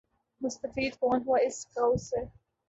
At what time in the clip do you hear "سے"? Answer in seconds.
2.09-2.19